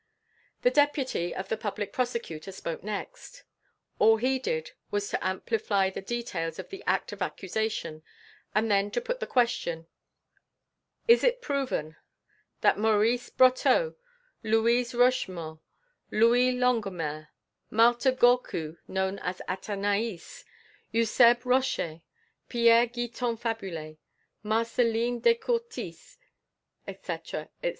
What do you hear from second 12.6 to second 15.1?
that Maurice Brotteaux, Louise